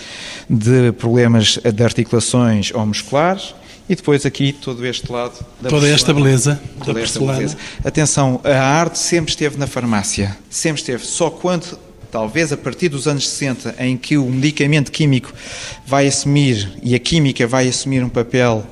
[0.48, 3.54] de problemas de articulações ou musculares.
[3.88, 5.32] E depois aqui todo este lado
[5.62, 7.56] da Toda esta beleza toda esta beleza.
[7.82, 11.06] Atenção, a arte sempre esteve na farmácia, sempre esteve.
[11.06, 11.78] Só quando
[12.10, 15.32] talvez a partir dos anos 60, em que o medicamento químico
[15.86, 18.66] vai assumir e a química vai assumir um papel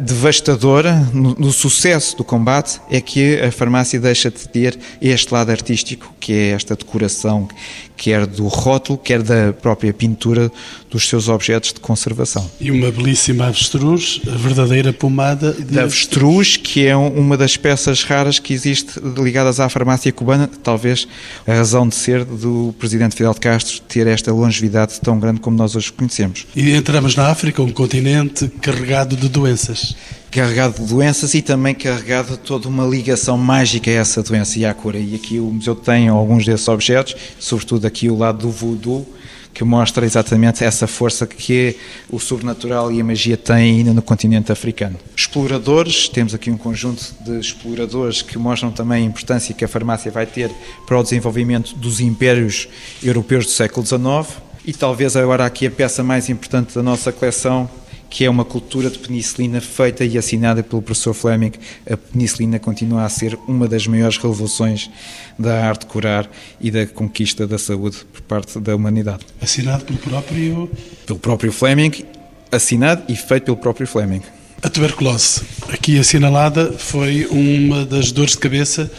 [0.00, 5.50] devastadora no, no, sucesso do combate é que a farmácia deixa de ter este lado
[5.50, 7.48] artístico, que é esta decoração,
[7.96, 10.50] quer do rótulo, quer da própria pintura
[10.90, 12.50] dos seus objetos de conservação.
[12.60, 15.64] E uma belíssima avestruz, a verdadeira pomada de...
[15.64, 21.06] Da avestruz, que é uma das peças raras que existe ligadas à farmácia cubana, talvez
[21.46, 25.76] a razão de ser do presidente Fidel Castro ter esta longevidade tão grande como nós
[25.76, 26.46] hoje conhecemos.
[26.56, 29.94] E entramos na África, um continente carregado de doenças
[30.30, 34.64] carregado de doenças e também carregado de toda uma ligação mágica a essa doença e
[34.64, 34.96] à cura.
[34.96, 39.04] E aqui o museu tem alguns desses objetos, sobretudo aqui o lado do voodoo,
[39.52, 41.76] que mostra exatamente essa força que
[42.08, 44.96] o sobrenatural e a magia têm ainda no continente africano.
[45.16, 50.10] Exploradores, temos aqui um conjunto de exploradores que mostram também a importância que a farmácia
[50.10, 50.50] vai ter
[50.86, 52.68] para o desenvolvimento dos impérios
[53.02, 54.40] europeus do século XIX.
[54.64, 57.68] E talvez agora aqui a peça mais importante da nossa coleção,
[58.10, 61.52] que é uma cultura de penicilina feita e assinada pelo professor Fleming.
[61.88, 64.90] A penicilina continua a ser uma das maiores revoluções
[65.38, 66.28] da arte de curar
[66.60, 69.24] e da conquista da saúde por parte da humanidade.
[69.40, 70.70] Assinado pelo próprio...
[71.06, 72.04] Pelo próprio Fleming,
[72.50, 74.22] assinado e feito pelo próprio Fleming.
[74.62, 78.90] A tuberculose, aqui assinalada, foi uma das dores de cabeça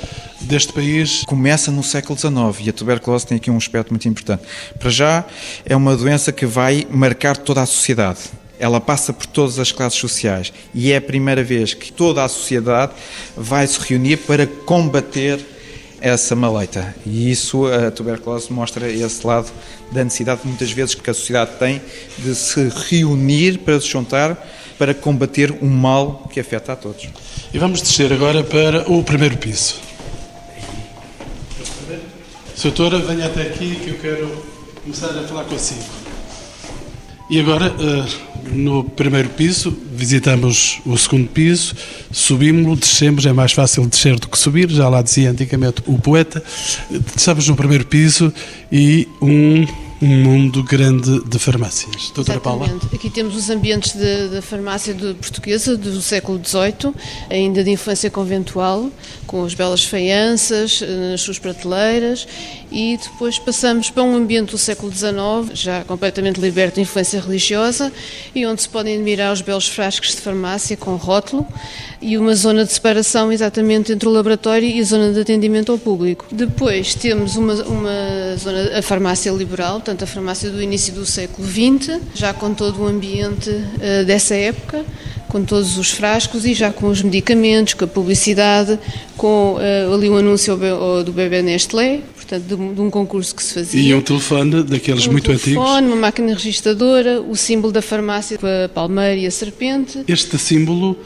[0.42, 1.24] deste país?
[1.28, 4.42] Começa no século XIX e a tuberculose tem aqui um aspecto muito importante.
[4.80, 5.24] Para já,
[5.64, 10.00] é uma doença que vai marcar toda a sociedade ela passa por todas as classes
[10.00, 12.94] sociais e é a primeira vez que toda a sociedade
[13.36, 15.44] vai se reunir para combater
[16.00, 16.96] essa maleita.
[17.04, 19.52] E isso, a tuberculose mostra esse lado
[19.92, 21.82] da necessidade, muitas vezes, que a sociedade tem
[22.20, 24.38] de se reunir para se juntar
[24.78, 27.10] para combater um mal que afeta a todos.
[27.52, 29.76] E vamos descer agora para o primeiro piso.
[32.62, 34.46] Doutora, venha até aqui que eu quero
[34.84, 36.01] começar a falar consigo.
[37.32, 38.06] E agora, eh,
[38.52, 41.74] no primeiro piso, visitamos o segundo piso,
[42.12, 46.44] subimos, descemos, é mais fácil descer do que subir, já lá dizia antigamente o poeta.
[47.16, 48.34] Estamos no primeiro piso
[48.70, 49.66] e um
[50.02, 52.12] um mundo grande de farmácias.
[52.16, 52.70] Doutora Exatamente.
[52.70, 52.90] Paula?
[52.94, 53.96] Aqui temos os ambientes
[54.32, 56.94] da farmácia de portuguesa do século XVIII,
[57.30, 58.90] ainda de influência conventual,
[59.28, 62.28] com as belas faianças eh, nas suas prateleiras,
[62.72, 67.94] e depois passamos para um ambiente do século XIX, já completamente liberto de influência religiosa,
[68.34, 71.46] e onde se podem admirar os belos frascos de farmácia com rótulo,
[72.02, 75.78] e uma zona de separação exatamente entre o laboratório e a zona de atendimento ao
[75.78, 76.26] público.
[76.32, 81.46] Depois temos uma, uma zona, a farmácia liberal, portanto a farmácia do início do século
[81.48, 84.86] XX, já com todo o ambiente uh, dessa época,
[85.28, 88.80] com todos os frascos e já com os medicamentos, com a publicidade,
[89.18, 90.58] com uh, ali um anúncio
[91.04, 93.82] do bebê Nestlé, portanto de, de, um concurso que se fazia.
[93.82, 95.62] E um telefone daqueles um muito telefone, antigos.
[95.62, 100.04] Um telefone, uma máquina registradora, o símbolo da farmácia com a palmeira e a serpente.
[100.08, 100.98] Este símbolo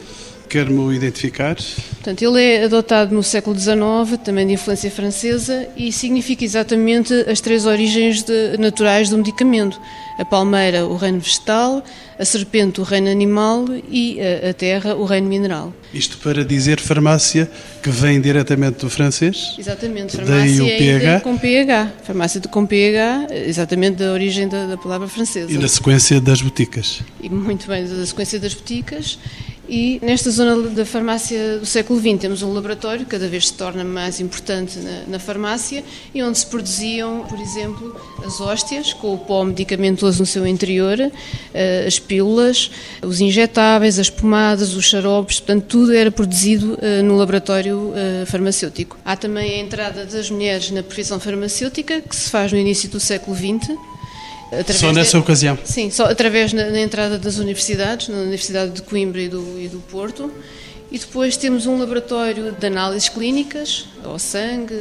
[0.49, 1.55] Quer-me identificar?
[1.55, 7.41] Portanto, ele é adotado no século XIX, também de influência francesa, e significa exatamente as
[7.41, 9.79] três origens de, naturais do medicamento.
[10.17, 11.83] A palmeira, o reino vegetal,
[12.17, 15.73] a serpente, o reino animal e a, a terra, o reino mineral.
[15.93, 17.49] Isto para dizer farmácia
[17.83, 19.55] que vem diretamente do francês?
[19.57, 21.19] Exatamente, farmácia o PH.
[21.21, 21.91] com PH.
[22.03, 25.51] Farmácia com PH, exatamente da origem da, da palavra francesa.
[25.51, 27.01] E na sequência das boticas.
[27.21, 29.19] E muito bem, da sequência das boticas.
[29.67, 33.83] E nesta zona da farmácia do século XX temos um laboratório, cada vez se torna
[33.83, 39.17] mais importante na, na, farmácia, e onde se produziam, por exemplo, as hóstias, com o
[39.17, 40.99] pó medicamentoso no seu interior,
[41.53, 42.69] eh, as pílulas,
[43.01, 48.97] os injetáveis, as pomadas, os xaropes, portanto, tudo era produzido eh, no laboratório eh, farmacêutico.
[49.03, 52.99] Há também a entrada das mulheres na profissão farmacêutica, que se faz no início do
[52.99, 53.75] século XX,
[54.73, 55.57] só nessa de, ocasião?
[55.63, 59.79] Sim, só através da entrada das universidades, na Universidade de Coimbra e do, e do
[59.79, 60.31] Porto.
[60.91, 64.75] E depois temos um laboratório de análises clínicas, ao sangue,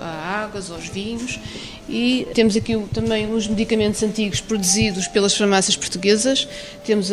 [0.00, 1.40] a águas, aos vinhos,
[1.88, 6.48] e temos aqui também os medicamentos antigos produzidos pelas farmácias portuguesas.
[6.84, 7.10] Temos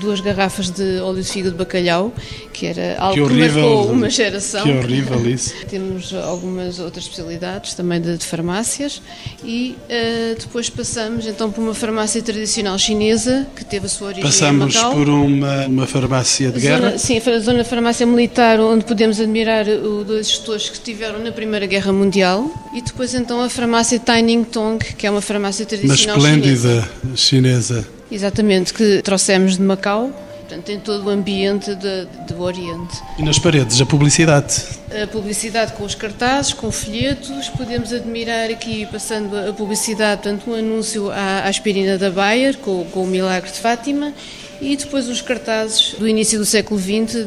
[0.00, 2.12] duas garrafas de óleo de fígado de bacalhau,
[2.52, 4.62] que era algo que, horrível, que marcou uma geração.
[4.62, 5.54] Que horrível isso.
[5.68, 9.02] Temos algumas outras especialidades também de, de farmácias
[9.44, 14.22] e uh, depois passamos então por uma farmácia tradicional chinesa que teve a sua origem
[14.24, 16.98] Passamos por uma, uma farmácia de zona, guerra?
[16.98, 21.66] Sim, a zona farmácia militar onde podemos admirar os dois gestores que estiveram na Primeira
[21.66, 26.28] Guerra Mundial e depois então a farmácia Taining Tong, que é uma farmácia tradicional Uma
[26.28, 27.16] esplêndida chinesa.
[27.16, 27.88] chinesa.
[28.10, 30.12] Exatamente, que trouxemos de Macau.
[30.40, 33.00] Portanto, tem todo o ambiente de, do Oriente.
[33.18, 34.64] E nas paredes, a publicidade?
[35.02, 37.48] A publicidade com os cartazes, com folhetos.
[37.56, 43.04] Podemos admirar aqui, passando a publicidade, portanto, um anúncio à aspirina da Bayer, com, com
[43.04, 44.12] o Milagre de Fátima,
[44.60, 47.24] e depois os cartazes do início do século XX,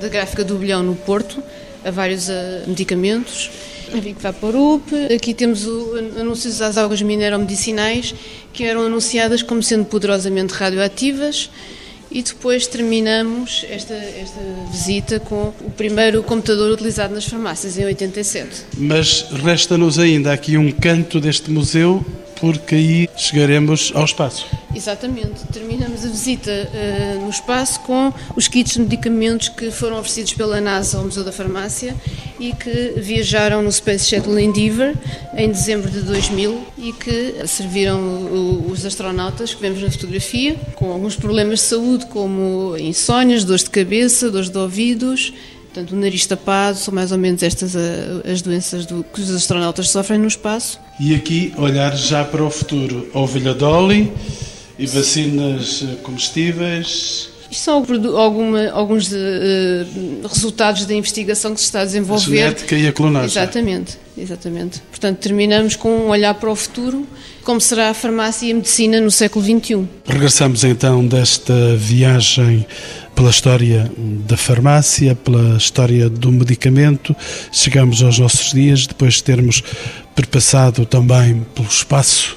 [0.00, 1.40] da gráfica do bilhão no Porto,
[1.84, 2.32] a vários uh,
[2.66, 3.48] medicamentos.
[3.94, 8.14] A Vic Vaporup, aqui temos o, anúncios às algas mineromedicinais
[8.52, 11.50] que eram anunciadas como sendo poderosamente radioativas
[12.10, 18.48] e depois terminamos esta, esta visita com o primeiro computador utilizado nas farmácias em 87.
[18.78, 22.04] Mas resta-nos ainda aqui um canto deste museu
[22.40, 24.46] porque aí chegaremos ao espaço.
[24.74, 25.44] Exatamente.
[25.52, 30.60] Terminamos a visita uh, no espaço com os kits de medicamentos que foram oferecidos pela
[30.60, 31.96] NASA ao Museu da Farmácia
[32.38, 34.94] e que viajaram no Space Shuttle Endeavour
[35.34, 41.16] em dezembro de 2000 e que serviram os astronautas que vemos na fotografia com alguns
[41.16, 45.32] problemas de saúde como insónias, dores de cabeça, dores de ouvidos,
[45.76, 49.30] Portanto, o nariz tapado são mais ou menos estas eh, as doenças do, que os
[49.30, 50.80] astronautas sofrem no espaço.
[50.98, 53.06] E aqui olhar já para o futuro.
[53.12, 54.10] Ovelha Dolly
[54.78, 57.28] e vacinas eh, comestíveis.
[57.50, 57.84] Isto são
[58.16, 62.42] alguma, alguns de, uh, resultados da investigação que se está a desenvolver.
[62.42, 63.26] A genética e a clonagem.
[63.26, 64.80] Exatamente, exatamente.
[64.90, 67.06] Portanto, terminamos com um olhar para o futuro,
[67.44, 69.86] como será a farmácia e a medicina no século XXI.
[70.06, 72.66] Regressamos então desta viagem
[73.16, 77.16] pela história da farmácia, pela história do medicamento.
[77.50, 79.62] Chegamos aos nossos dias, depois de termos
[80.14, 82.36] perpassado também pelo espaço.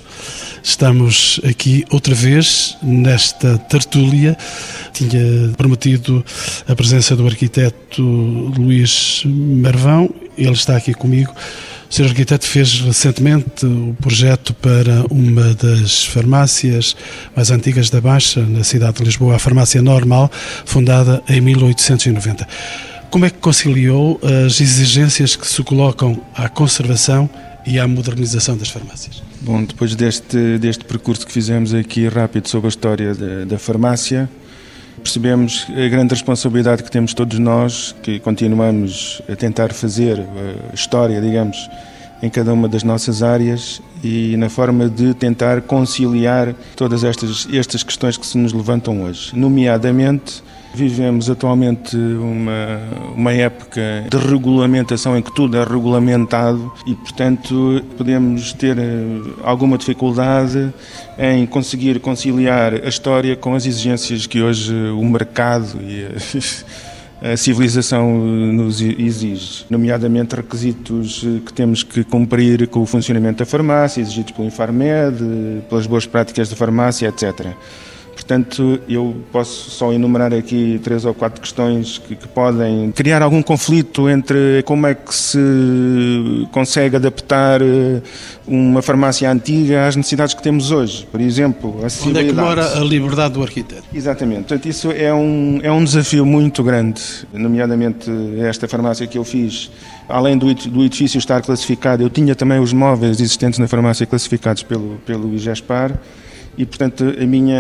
[0.64, 4.38] Estamos aqui outra vez nesta tertúlia.
[4.94, 6.26] Tinha prometido
[6.68, 11.34] a presença do arquiteto Luís Marvão, ele está aqui comigo.
[11.90, 12.06] O Sr.
[12.06, 16.96] Arquiteto fez recentemente o projeto para uma das farmácias
[17.36, 20.32] mais antigas da Baixa, na cidade de Lisboa, a Farmácia Normal,
[20.66, 22.48] fundada em 1890.
[23.10, 27.28] Como é que conciliou as exigências que se colocam à conservação
[27.66, 29.24] e à modernização das farmácias?
[29.42, 34.30] Bom, depois deste, deste percurso que fizemos aqui rápido sobre a história da, da farmácia,
[35.00, 40.20] percebemos a grande responsabilidade que temos todos nós, que continuamos a tentar fazer
[40.72, 41.70] a história, digamos,
[42.22, 47.84] em cada uma das nossas áreas e na forma de tentar conciliar todas estas, estas
[47.84, 49.36] questões que se nos levantam hoje.
[49.36, 50.44] Nomeadamente,
[50.74, 52.80] vivemos atualmente uma,
[53.16, 59.78] uma época de regulamentação em que tudo é regulamentado e, portanto, podemos ter eh, alguma
[59.78, 60.74] dificuldade
[61.18, 66.08] em conseguir conciliar a história com as exigências que hoje o mercado e
[67.22, 74.02] a civilização nos exige, nomeadamente requisitos que temos que cumprir com o funcionamento da farmácia,
[74.02, 77.48] exigidos pelo Infarmed, pelas boas práticas da farmácia, etc.
[78.30, 83.42] Portanto, eu posso só enumerar aqui três ou quatro questões que, que, podem criar algum
[83.42, 88.04] conflito entre como é que se consegue adaptar eh,
[88.48, 91.08] uma farmácia antiga às necessidades que temos hoje.
[91.12, 93.86] Por exemplo, a Onde é que mora a liberdade do arquiteto?
[93.92, 94.42] Exatamente.
[94.42, 97.02] Portanto, isso é um, é um desafio muito grande,
[97.34, 98.12] nomeadamente
[98.42, 99.72] esta farmácia que eu fiz.
[100.08, 104.62] Além do, do edifício estar classificado, eu tinha também os móveis existentes na farmácia classificados
[104.62, 105.98] pelo, pelo IGESPAR
[106.60, 107.58] e portanto a minha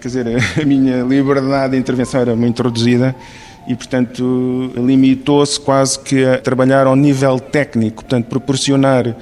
[0.00, 0.26] quer dizer
[0.62, 3.14] a minha liberdade de intervenção era muito reduzida
[3.66, 9.16] e portanto limitou-se quase que a trabalhar ao nível técnico portanto proporcionar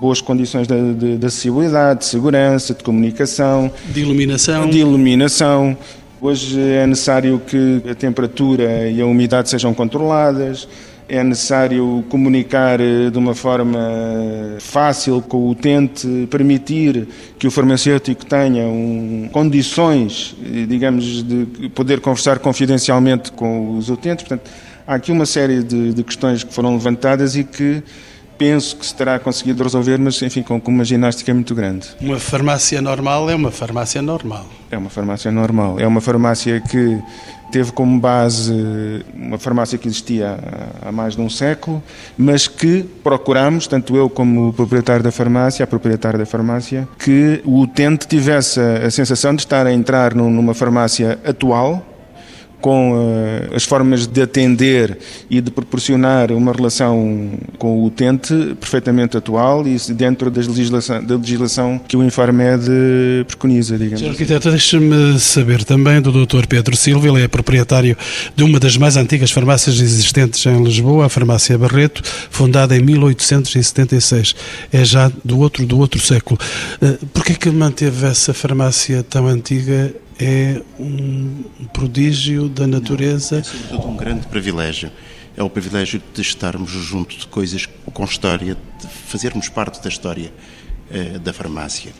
[0.00, 4.70] boas condições de, de, de acessibilidade de segurança de comunicação de iluminação.
[4.70, 5.76] de iluminação.
[6.20, 10.68] Hoje é necessário que a temperatura e a umidade sejam controladas
[11.08, 13.78] é necessário comunicar eh, de uma forma
[14.60, 22.00] fácil com o utente, permitir que o farmacêutico tenha um, condições, eh, digamos, de poder
[22.00, 24.26] conversar confidencialmente com os utentes.
[24.26, 24.50] Portanto,
[24.86, 27.82] há aqui uma série de, de questões que foram levantadas e que
[28.38, 31.88] penso que se terá conseguido resolver, mas enfim, com, com, uma ginástica muito grande.
[32.00, 34.46] Uma farmácia normal é uma farmácia normal.
[34.70, 35.78] É uma farmácia normal.
[35.78, 36.98] É uma farmácia que
[37.52, 40.38] teve como base uma farmácia que existia
[40.80, 41.82] há mais de um século,
[42.16, 47.42] mas que procuramos, tanto eu como o proprietário da farmácia, a proprietária da farmácia, que
[47.44, 51.91] o utente tivesse a sensação de estar a entrar numa farmácia atual,
[52.62, 54.96] com uh, as formas de atender
[55.28, 61.16] e de proporcionar uma relação com o utente perfeitamente atual e dentro das legislação, da
[61.16, 62.64] legislação que o Infarmed
[63.26, 64.00] preconiza, digamos.
[64.00, 64.04] Sr.
[64.04, 64.10] Assim.
[64.10, 66.46] Arquiteto, deixe-me saber também do Dr.
[66.48, 67.96] Pedro Silva, ele é proprietário
[68.34, 72.00] de uma das mais antigas farmácias existentes em Lisboa, a Farmácia Barreto,
[72.30, 74.34] fundada em 1876.
[74.72, 76.38] É já do outro, do outro século.
[76.80, 79.92] Uh, Porquê que manteve essa farmácia tão antiga
[80.22, 81.42] é um
[81.72, 83.36] prodígio da natureza.
[83.36, 84.90] Não, é sobretudo um grande privilégio.
[85.36, 90.32] É o privilégio de estarmos junto de coisas com história, de fazermos parte da história
[90.90, 91.92] uh, da farmácia.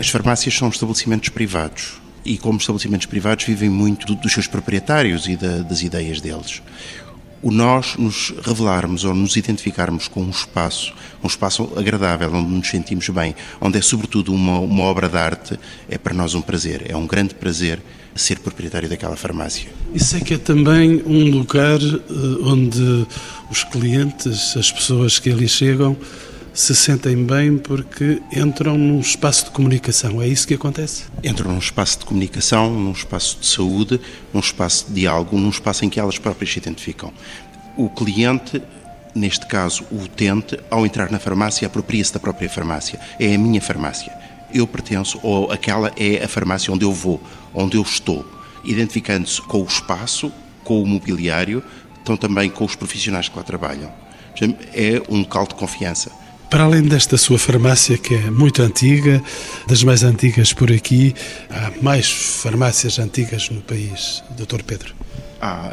[0.00, 5.26] As farmácias são estabelecimentos privados e, como estabelecimentos privados, vivem muito do, dos seus proprietários
[5.26, 6.62] e da, das ideias deles
[7.42, 12.68] o nós nos revelarmos ou nos identificarmos com um espaço, um espaço agradável, onde nos
[12.68, 16.84] sentimos bem, onde é sobretudo uma, uma obra de arte, é para nós um prazer,
[16.88, 17.82] é um grande prazer
[18.14, 19.68] ser proprietário daquela farmácia.
[19.94, 22.04] Isso é que é também um lugar eh,
[22.42, 23.06] onde
[23.50, 25.96] os clientes, as pessoas que ali chegam,
[26.54, 30.20] se sentem bem porque entram num espaço de comunicação.
[30.20, 31.04] É isso que acontece?
[31.24, 34.00] Entram num espaço de comunicação, num espaço de saúde,
[34.32, 37.12] num espaço de diálogo, num espaço em que elas próprias se identificam.
[37.76, 38.62] O cliente,
[39.14, 43.00] neste caso o utente, ao entrar na farmácia, apropria-se da própria farmácia.
[43.18, 44.12] É a minha farmácia.
[44.52, 47.22] Eu pertenço, ou aquela é a farmácia onde eu vou,
[47.54, 48.30] onde eu estou.
[48.62, 50.30] Identificando-se com o espaço,
[50.62, 51.64] com o mobiliário,
[52.02, 53.90] então também com os profissionais que lá trabalham.
[54.74, 56.21] É um local de confiança
[56.52, 59.24] para além desta sua farmácia, que é muito antiga,
[59.66, 61.14] das mais antigas por aqui,
[61.48, 64.62] há mais farmácias antigas no país, Dr.
[64.62, 64.94] Pedro?
[65.40, 65.72] Ah,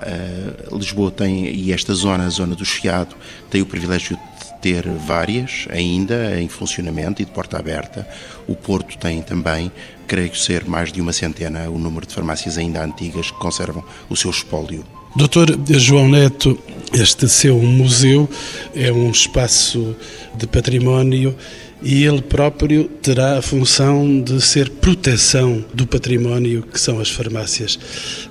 [0.71, 3.13] uh, Lisboa tem, e esta zona, a zona do Chiado,
[3.49, 8.07] tem o privilégio de ter várias ainda em funcionamento e de porta aberta.
[8.47, 9.69] O Porto tem também,
[10.07, 14.15] creio ser mais de uma centena, o número de farmácias ainda antigas que conservam o
[14.15, 14.85] seu espólio.
[15.15, 16.57] Doutor João Neto,
[16.93, 18.29] este seu museu
[18.75, 19.95] é um espaço
[20.35, 21.35] de património
[21.81, 27.79] e ele próprio terá a função de ser proteção do património que são as farmácias.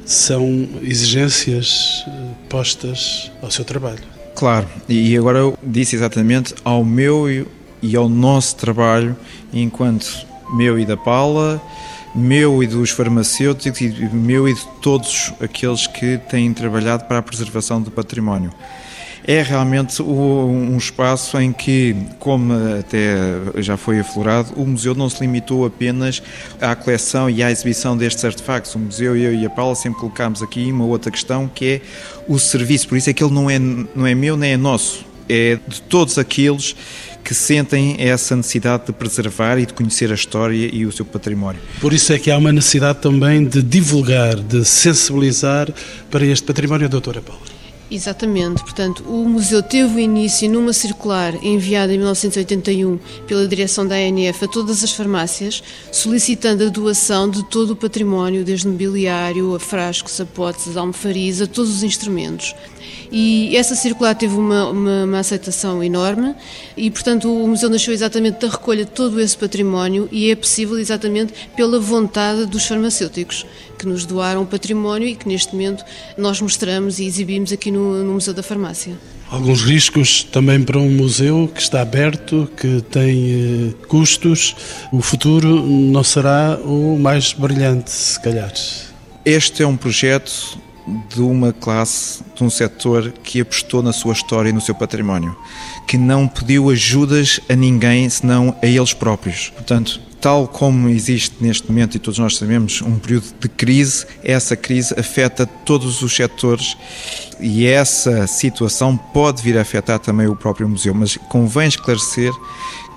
[0.04, 2.10] São exigências eh,
[2.48, 4.02] postas ao seu trabalho.
[4.36, 7.28] Claro, e agora eu disse exatamente ao meu
[7.82, 9.16] e ao nosso trabalho
[9.52, 10.26] enquanto
[10.56, 11.60] meu e da Paula
[12.14, 17.22] meu e dos farmacêuticos e meu e de todos aqueles que têm trabalhado para a
[17.22, 18.52] preservação do património.
[19.30, 23.14] É realmente um espaço em que, como até
[23.60, 26.22] já foi aflorado, o museu não se limitou apenas
[26.58, 28.74] à coleção e à exibição destes artefactos.
[28.74, 31.80] O museu, eu e a Paula, sempre colocámos aqui uma outra questão que é
[32.26, 32.88] o serviço.
[32.88, 35.82] Por isso é que ele não é, não é meu nem é nosso, é de
[35.82, 36.74] todos aqueles
[37.22, 41.60] que sentem essa necessidade de preservar e de conhecer a história e o seu património.
[41.80, 45.68] Por isso é que há uma necessidade também de divulgar, de sensibilizar
[46.10, 47.58] para este património, doutora Paula.
[47.90, 53.94] Exatamente, portanto, o museu teve o início numa circular enviada em 1981 pela direção da
[53.94, 59.58] ANF a todas as farmácias, solicitando a doação de todo o património, desde mobiliário, a
[59.58, 62.54] frascos, a potes, a almofarias, a todos os instrumentos.
[63.10, 66.34] E essa circular teve uma, uma, uma, aceitação enorme
[66.76, 70.78] e, portanto, o museu nasceu exatamente da recolha de todo esse património e é possível
[70.78, 73.46] exatamente pela vontade dos farmacêuticos
[73.78, 75.84] que nos doaram património e que neste momento
[76.16, 78.98] nós mostramos e exibimos aqui no, no Museu da Farmácia.
[79.30, 84.56] Alguns riscos também para um museu que está aberto, que tem eh, custos.
[84.90, 88.52] O futuro não será o mais brilhante, se calhar.
[89.26, 90.58] Este é um projeto
[91.08, 95.36] de uma classe, de um setor que apostou na sua história e no seu património,
[95.86, 99.50] que não pediu ajudas a ninguém senão a eles próprios.
[99.50, 104.56] Portanto, tal como existe neste momento, e todos nós sabemos, um período de crise, essa
[104.56, 106.76] crise afeta todos os setores
[107.40, 112.32] e essa situação pode vir a afetar também o próprio museu, mas convém esclarecer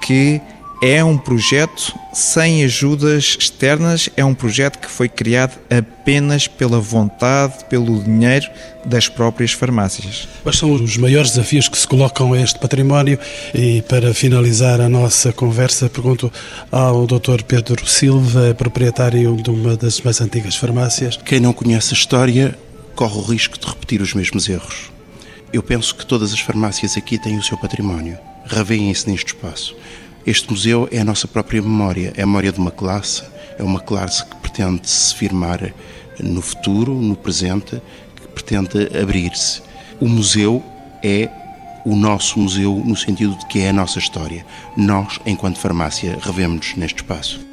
[0.01, 0.41] que
[0.81, 7.63] é um projeto sem ajudas externas, é um projeto que foi criado apenas pela vontade,
[7.69, 8.49] pelo dinheiro
[8.83, 10.27] das próprias farmácias.
[10.41, 13.19] Quais são os maiores desafios que se colocam a este património?
[13.53, 16.33] E para finalizar a nossa conversa, pergunto
[16.71, 17.43] ao Dr.
[17.47, 21.15] Pedro Silva, proprietário de uma das mais antigas farmácias.
[21.15, 22.57] Quem não conhece a história
[22.95, 24.91] corre o risco de repetir os mesmos erros.
[25.53, 28.17] Eu penso que todas as farmácias aqui têm o seu património.
[28.47, 29.75] Raveiem-se neste espaço.
[30.25, 33.23] Este museu é a nossa própria memória, é a memória de uma classe,
[33.57, 35.73] é uma classe que pretende se firmar
[36.19, 37.81] no futuro, no presente,
[38.15, 39.61] que pretende abrir-se.
[39.99, 40.63] O museu
[41.03, 41.29] é
[41.83, 44.45] o nosso museu no sentido de que é a nossa história.
[44.77, 47.50] Nós, enquanto farmácia, revemos-nos neste espaço.